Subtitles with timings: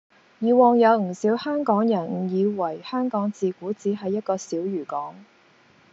[0.39, 5.13] 以往有唔少香港人誤以為香港自古只係一個小漁港